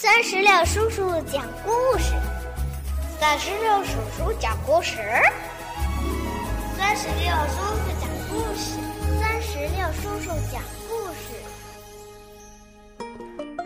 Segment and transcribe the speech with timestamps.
[0.00, 2.12] 三十六叔叔讲故事，
[3.18, 4.96] 三十六叔叔讲故事，
[6.76, 8.78] 三十六叔叔讲故事，
[9.20, 11.34] 三十六叔叔讲故事。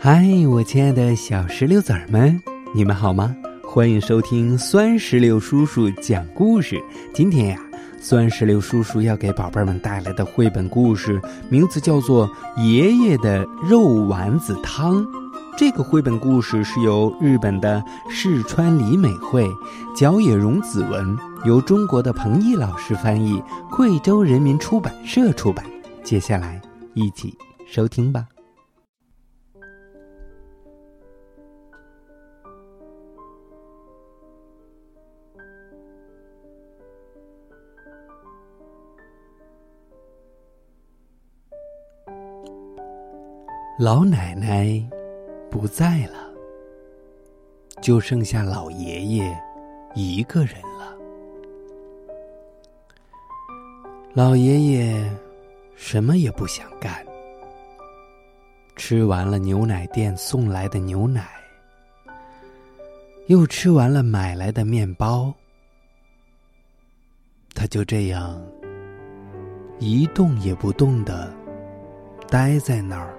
[0.01, 2.41] 嗨，我亲爱的小石榴籽儿们，
[2.73, 3.35] 你们好吗？
[3.63, 6.83] 欢迎收听酸石榴叔叔讲故事。
[7.13, 7.59] 今天呀，
[8.01, 12.27] 酸石榴叔叔要给宝贝们带来的绘本故事名字叫做
[12.63, 14.95] 《爷爷的肉丸子汤》。
[15.55, 19.47] 这个绘本故事是由日本的市川里美绘、
[19.95, 25.63] 角野荣子文，由中国的彭毅老师翻译，贵州人民出版社出版。
[26.03, 26.59] 接下来
[26.95, 28.27] 一起收听吧。
[43.79, 45.02] 老奶奶。
[45.53, 46.33] 不在了，
[47.79, 49.39] 就剩下老爷爷
[49.93, 50.97] 一个人了。
[54.15, 55.15] 老爷爷
[55.75, 57.05] 什么也不想干，
[58.75, 61.29] 吃完了牛奶店送来的牛奶，
[63.27, 65.31] 又吃完了买来的面包，
[67.53, 68.41] 他就这样
[69.77, 71.31] 一动也不动的
[72.27, 73.15] 待在那儿。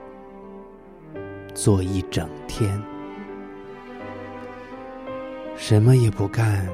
[1.54, 2.82] 坐一整天，
[5.56, 6.68] 什么也不干，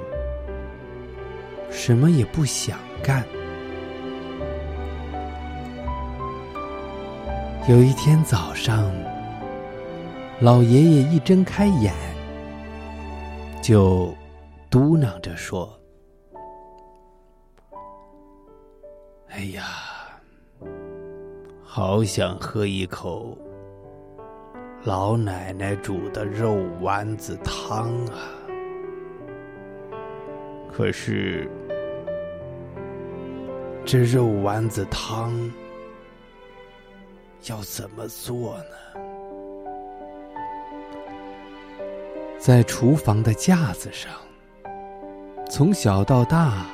[1.70, 3.22] 什么也不想干。
[7.68, 8.90] 有一天早上，
[10.40, 11.94] 老爷爷一睁开眼，
[13.62, 14.14] 就
[14.70, 15.78] 嘟囔着说
[19.28, 19.62] ：“哎呀，
[21.62, 23.36] 好想喝一口。”
[24.82, 28.32] 老奶奶煮的肉丸子汤啊！
[30.72, 31.46] 可是
[33.84, 35.34] 这肉丸子汤
[37.46, 38.64] 要怎么做呢？
[42.38, 44.10] 在厨房的架子上，
[45.50, 46.64] 从小到大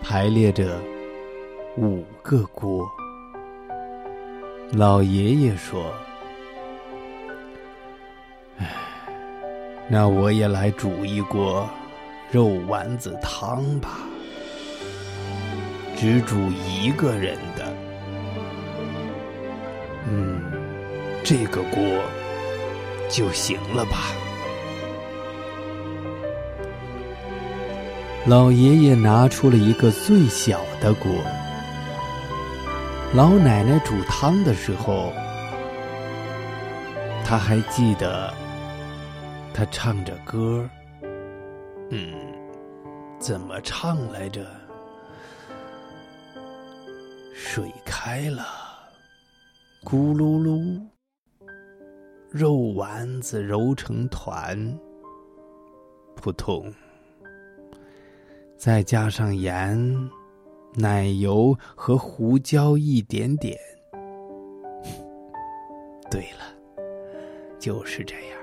[0.00, 0.78] 排列着
[1.76, 2.88] 五个锅。
[4.70, 5.92] 老爷爷说。
[9.94, 11.68] 那我也来煮一锅
[12.30, 13.90] 肉丸子汤吧，
[15.94, 17.70] 只煮一个人的。
[20.08, 20.40] 嗯，
[21.22, 21.82] 这个锅
[23.10, 23.98] 就行了吧。
[28.24, 31.12] 老爷爷拿出了一个最小的锅。
[33.12, 35.12] 老奶奶煮汤的时候，
[37.26, 38.32] 他还记得。
[39.54, 40.68] 他唱着歌，
[41.90, 42.14] 嗯，
[43.18, 44.46] 怎么唱来着？
[47.34, 48.46] 水开了，
[49.84, 50.80] 咕噜噜，
[52.30, 54.56] 肉丸子揉成团，
[56.16, 56.72] 扑通，
[58.56, 60.10] 再加上盐、
[60.74, 63.58] 奶油和胡椒一点点。
[66.10, 66.56] 对了，
[67.58, 68.38] 就是这样。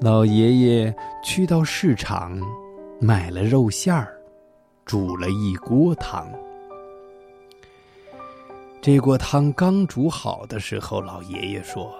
[0.00, 2.38] 老爷爷去到市场，
[3.00, 4.14] 买了肉馅儿，
[4.84, 6.30] 煮了一锅汤。
[8.82, 11.94] 这锅汤刚煮好的时候，老爷爷说：“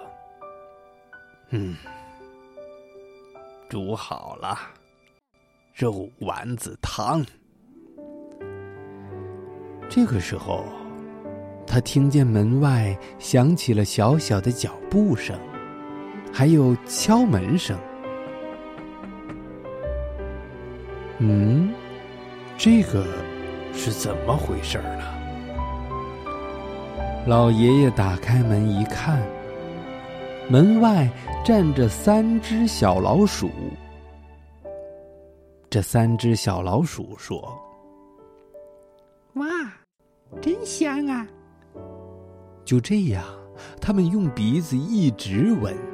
[1.49, 1.77] 嗯，
[3.71, 4.59] 煮好了，
[5.73, 7.25] 肉丸子汤。”
[9.89, 10.65] 这个时候，
[11.67, 15.39] 他听见门外响起了小小的脚步声。
[16.37, 17.79] 还有敲门声。
[21.19, 21.73] 嗯，
[22.59, 23.07] 这个
[23.73, 25.05] 是怎么回事呢？
[27.25, 29.23] 老爷爷打开门一看，
[30.51, 31.09] 门外
[31.45, 33.49] 站着三只小老鼠。
[35.71, 37.57] 这三只小老鼠说
[39.35, 39.47] ：“哇，
[40.41, 41.25] 真香啊！”
[42.67, 43.25] 就这样，
[43.81, 45.94] 他们用鼻子一直闻。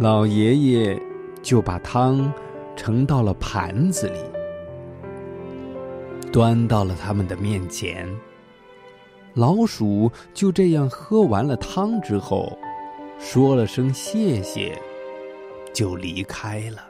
[0.00, 0.98] 老爷爷
[1.42, 2.32] 就把汤
[2.74, 4.18] 盛到了盘子里，
[6.32, 8.08] 端到了他们的面前。
[9.34, 12.58] 老鼠就这样喝完了汤之后，
[13.18, 14.80] 说了声谢谢，
[15.74, 16.88] 就离开了。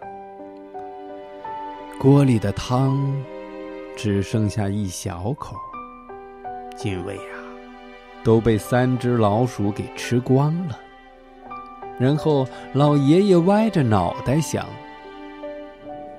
[1.99, 3.13] 锅里的汤
[3.97, 5.57] 只剩下一小口，
[6.85, 7.43] 因为啊，
[8.23, 10.79] 都被三只老鼠给吃光了。
[12.01, 14.67] 然后老爷爷歪着脑袋想：“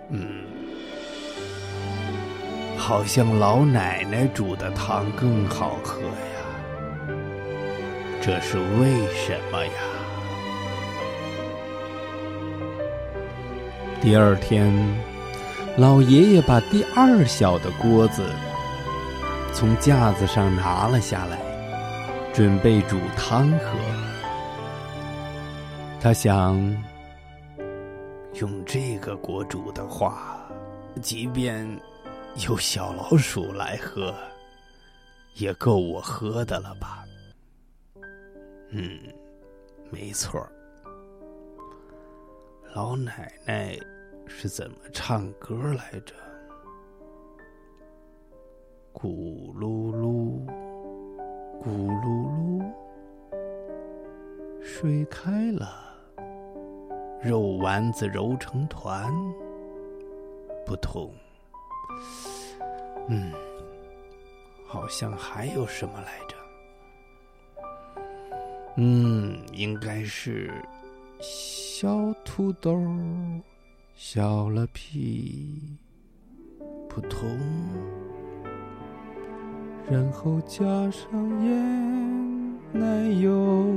[0.10, 0.44] 嗯，
[2.78, 6.08] 好像老奶奶煮的汤更好喝呀，
[8.22, 9.72] 这是为什么呀？”
[14.00, 14.72] 第二天，
[15.78, 18.30] 老爷爷把第二小的锅子
[19.52, 21.40] 从架子上拿了下来，
[22.32, 24.11] 准备煮汤喝。
[26.04, 26.58] 他想，
[28.34, 30.50] 用这个锅煮的话，
[31.00, 31.64] 即便
[32.48, 34.12] 有小老鼠来喝，
[35.36, 37.06] 也够我喝的了吧？
[38.72, 39.00] 嗯，
[39.92, 40.44] 没错
[42.74, 43.78] 老奶奶
[44.26, 46.16] 是怎么唱歌来着？
[48.92, 50.44] 咕噜噜，
[51.62, 51.70] 咕
[52.02, 52.66] 噜噜，
[54.64, 55.91] 水开了，
[57.24, 59.14] 肉丸子揉成团。
[60.66, 61.14] 不同，
[63.10, 63.32] 嗯，
[64.66, 66.36] 好像还有什么来着？
[68.78, 70.52] 嗯，应该是。
[71.20, 72.80] 小土豆
[73.96, 75.78] 小了皮，
[76.90, 77.38] 扑通，
[79.90, 81.12] 然后加上
[81.44, 82.31] 盐、
[82.74, 82.86] 奶
[83.22, 83.76] 油、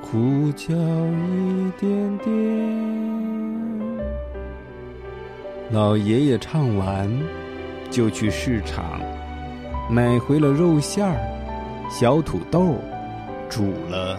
[0.00, 2.34] 胡椒一点点。
[5.70, 7.10] 老爷爷唱完，
[7.90, 9.00] 就去市场
[9.90, 11.18] 买回了肉馅儿、
[11.90, 12.76] 小土豆，
[13.50, 14.18] 煮了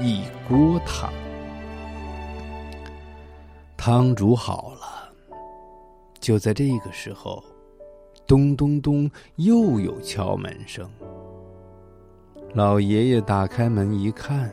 [0.00, 1.12] 一锅汤。
[3.76, 5.10] 汤煮好了，
[6.20, 7.42] 就在这个时候，
[8.26, 10.88] 咚咚咚，又有敲门声。
[12.54, 14.48] 老爷爷打开门一看，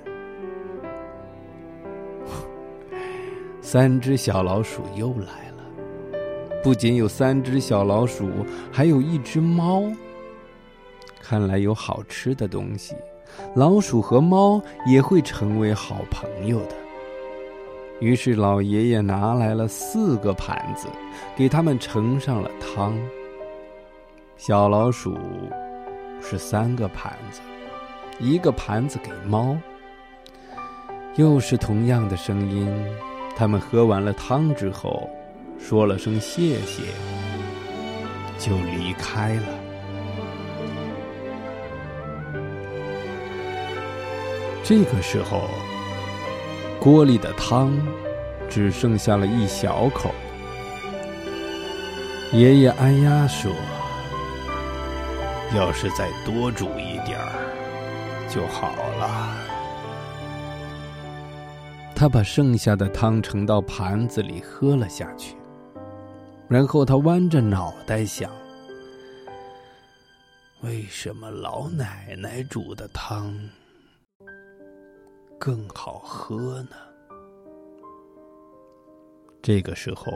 [3.62, 5.64] 三只小老鼠又来了。
[6.64, 8.28] 不仅有三只小老鼠，
[8.72, 9.84] 还有一只猫。
[11.22, 12.96] 看来有好吃的东西，
[13.56, 16.76] 老鼠和猫也会成为好朋友的。
[18.00, 20.88] 于是老爷爷拿来了四个盘子，
[21.36, 22.98] 给他们盛上了汤。
[24.38, 25.16] 小老鼠
[26.20, 27.40] 是三个盘子，
[28.22, 29.58] 一个盘子给猫。
[31.16, 32.72] 又是同样的声音，
[33.36, 35.10] 他们喝完了汤之后，
[35.60, 36.84] 说了声谢谢，
[38.38, 39.44] 就离开了。
[44.64, 45.50] 这个时候。
[46.80, 47.78] 锅里的汤
[48.50, 50.10] 只剩下了一小口。
[52.34, 53.52] 爷爷哎呀说
[55.56, 57.51] ：“要是再多煮一点儿
[58.32, 59.36] 就好了。”
[61.94, 65.36] 他把剩下的汤盛到盘子里喝了下去，
[66.48, 68.32] 然后他弯着脑袋想：
[70.62, 73.38] 为什么老奶奶煮的汤？
[75.38, 76.76] 更好喝呢。
[79.44, 80.12] 这个时候，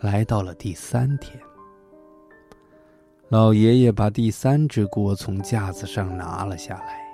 [0.00, 1.40] 来到了第三天，
[3.30, 7.06] 老爷爷把第三只锅从架子上拿了下来。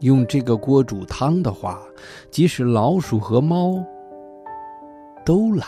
[0.00, 1.80] 用这个锅煮汤的话，
[2.28, 3.80] 即使老鼠和猫
[5.24, 5.64] 都来，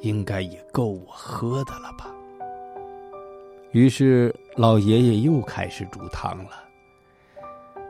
[0.00, 2.10] 应该也够我喝的了吧。
[3.72, 6.52] 于是，老爷爷又开始煮汤了。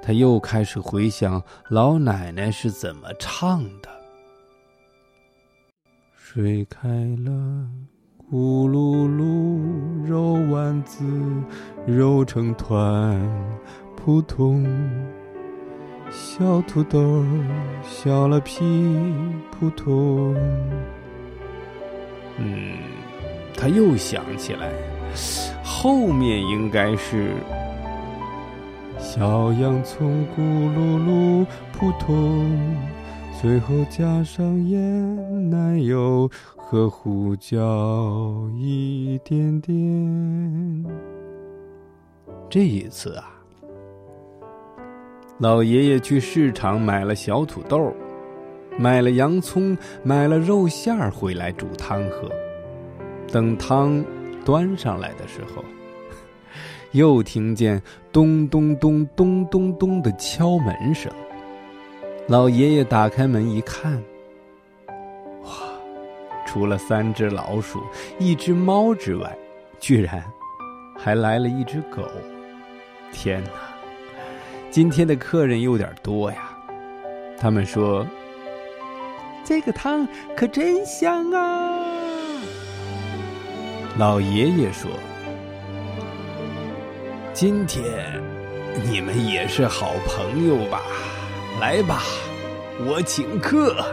[0.02, 3.88] 他又开始回想老奶奶是怎么唱的
[6.18, 6.88] ：“水开
[7.24, 7.68] 了，
[8.28, 11.04] 咕噜噜，肉丸子
[11.86, 13.16] 揉成团，
[13.94, 14.66] 扑通，
[16.10, 17.24] 小土豆
[17.84, 18.64] 削了皮，
[19.52, 20.34] 扑通。”
[22.38, 22.78] 嗯，
[23.56, 24.72] 他又想起来，
[25.62, 27.30] 后面应该是。
[28.98, 32.76] 小洋葱咕噜噜扑通，
[33.40, 40.84] 最后加上盐、奶油和胡椒一点点。
[42.48, 43.30] 这一次啊，
[45.38, 47.94] 老爷爷去市场买了小土豆，
[48.78, 52.30] 买了洋葱，买了肉馅儿回来煮汤喝。
[53.30, 54.02] 等汤
[54.46, 55.62] 端上来的时候。
[56.92, 61.12] 又听见咚咚咚咚咚咚的敲门声。
[62.28, 64.02] 老爷爷打开门一看，
[65.44, 65.50] 哇！
[66.44, 67.80] 除了三只老鼠、
[68.18, 69.38] 一只猫之外，
[69.78, 70.24] 居然
[70.98, 72.02] 还来了一只狗。
[73.12, 73.50] 天哪！
[74.72, 76.50] 今天的客人有点多呀。
[77.38, 78.04] 他们说
[79.46, 81.80] ：“这个汤可真香啊！”
[83.98, 84.90] 老爷爷说
[87.32, 87.84] ：“今天
[88.84, 90.82] 你们也是好朋友吧？
[91.60, 92.02] 来吧，
[92.86, 93.84] 我请客。”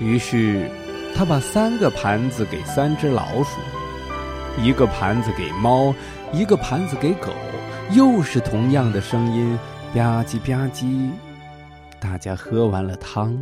[0.00, 0.70] 于是，
[1.16, 3.58] 他把三个盘子给三只老鼠，
[4.60, 5.94] 一个盘子给猫，
[6.32, 7.32] 一个盘子给狗，
[7.92, 9.58] 又是同样的声音，
[9.94, 11.10] 吧唧吧唧。
[12.00, 13.36] 大家喝完了汤，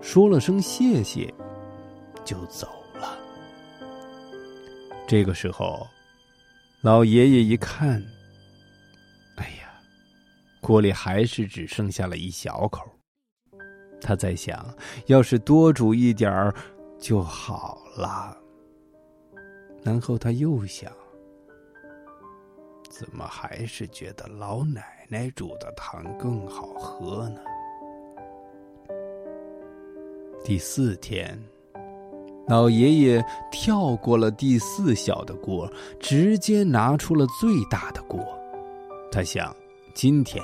[0.00, 1.32] 说了声谢谢，
[2.24, 2.66] 就走
[2.98, 3.18] 了。
[5.06, 5.86] 这个时候，
[6.80, 8.02] 老爷爷一看，
[10.70, 12.88] 锅里还是只剩下了一小口。
[14.00, 14.64] 他在想，
[15.06, 16.54] 要是多煮一点儿
[16.96, 18.36] 就好了。
[19.82, 20.92] 然后他又想，
[22.88, 27.40] 怎么还是觉得老奶奶煮的汤更好喝呢？
[30.44, 31.36] 第四天。
[32.46, 38.24] 老爷爷跳过了第四小的锅，直接拿出了最大的锅。
[39.10, 39.52] 他想，
[40.02, 40.42] 今天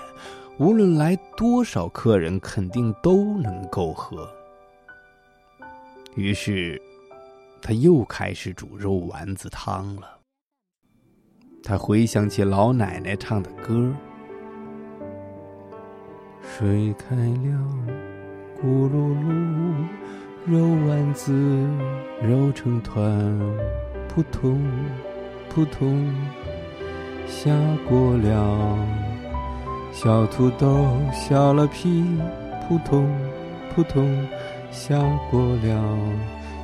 [0.58, 4.28] 无论来多少客人，肯定都能够喝。
[6.14, 6.78] 于是，
[7.62, 10.18] 他又开始煮肉丸子汤了。
[11.64, 13.90] 他回想起老奶奶唱的歌
[16.44, 17.58] ：“水开了，
[18.60, 19.86] 咕噜噜。”
[20.44, 21.32] 肉丸子
[22.22, 23.40] 揉成团，
[24.06, 24.62] 扑通
[25.48, 26.14] 扑通
[27.26, 27.50] 下
[27.88, 29.15] 锅了。
[29.98, 32.04] 小土豆削了皮，
[32.68, 33.10] 扑通
[33.74, 34.28] 扑通
[34.70, 34.94] 下
[35.30, 35.98] 锅了。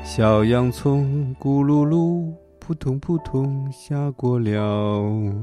[0.05, 5.35] 小洋葱咕噜噜，扑通扑通下锅了。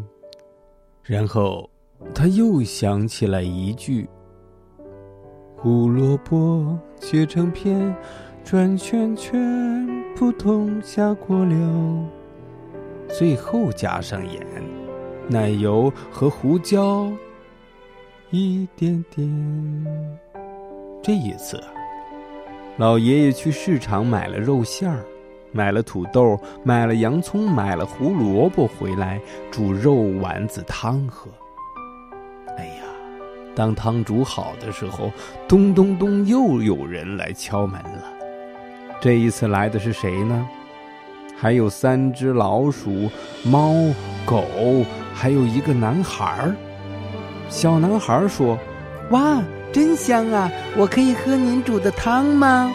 [1.02, 1.68] 然后
[2.14, 4.08] 他又想起来一句：
[5.56, 7.96] 胡萝卜切成片。
[8.44, 12.06] 转圈圈，扑通下锅了。
[13.08, 14.46] 最后加上盐、
[15.28, 17.12] 奶油和胡椒，
[18.32, 19.28] 一点点。
[21.02, 21.60] 这一次，
[22.78, 25.04] 老爷爷去市场买了肉馅儿，
[25.52, 29.20] 买了土豆，买了洋葱，买了胡萝卜回来
[29.50, 31.32] 煮肉丸子汤喝。
[32.56, 32.84] 哎呀，
[33.56, 35.12] 当汤煮好的时候，
[35.48, 38.04] 咚咚咚，又有人来敲门了。
[39.02, 40.48] 这一次来的是谁呢？
[41.36, 43.10] 还有三只老鼠、
[43.44, 43.74] 猫、
[44.24, 44.44] 狗，
[45.16, 46.56] 还有一个男孩儿。
[47.50, 48.58] 小男孩说
[49.12, 49.42] ：“哇，
[49.74, 50.50] 真香啊！
[50.78, 52.72] 我可以喝您煮的汤吗？”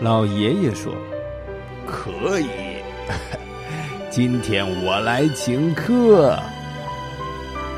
[0.00, 0.94] 老爷爷说
[1.86, 2.46] ：“可以，
[4.10, 6.38] 今天我来请客。”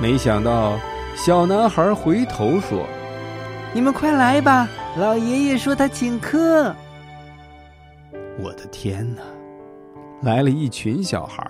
[0.01, 0.79] 没想到，
[1.17, 2.87] 小男孩回头说
[3.75, 6.75] ：“你们快来吧，老爷爷说他请客。”
[8.39, 9.23] 我的天哪！
[10.23, 11.45] 来了一群小孩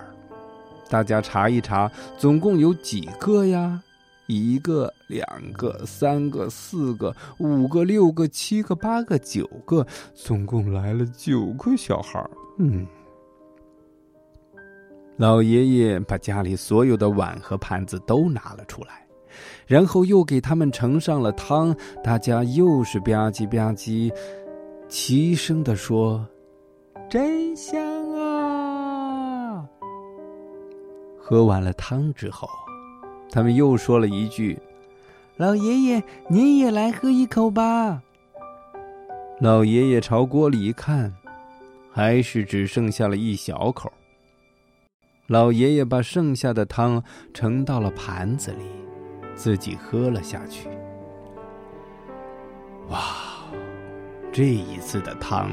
[0.89, 3.79] 大家查一查，总共有几个呀？
[4.33, 12.23] 一个、两个、三个、四个、五个、六个、七个、八个、九个，总共来了九个小孩
[12.57, 12.85] 嗯，
[15.17, 19.05] 老爷爷把家里所有的碗和盘子都拿了出来，
[19.67, 21.75] 然后又给他们盛上了汤。
[22.03, 24.13] 大家又是吧唧吧唧，
[24.87, 26.25] 齐声的说。
[27.09, 27.79] 真香
[28.15, 29.63] 啊！
[31.19, 32.47] 喝完了汤之后，
[33.33, 34.59] 他们又说了一句
[35.37, 38.03] ：“老爷爷，您也来喝一口吧。”
[39.41, 41.11] 老爷爷朝锅里一看，
[41.91, 43.91] 还是只剩下了一小口。
[45.25, 48.65] 老爷爷把剩下的汤盛到了盘子里，
[49.33, 50.69] 自己喝了下去。
[52.89, 52.99] 哇，
[54.31, 55.49] 这一次的汤！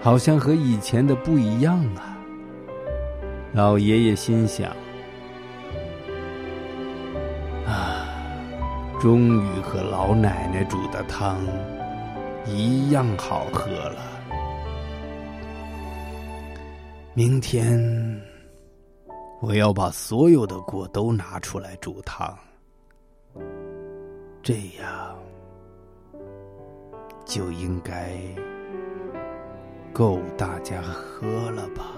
[0.00, 2.16] 好像和以前的不一样啊！
[3.52, 4.74] 老爷爷心想
[8.98, 11.38] ：“终于和老奶奶煮的汤
[12.46, 14.02] 一样好喝了。
[17.14, 17.78] 明天
[19.40, 22.36] 我要把所有的锅都拿出来煮汤，
[24.42, 25.16] 这样
[27.24, 28.12] 就应该。”
[29.92, 31.95] 够大家喝了吧？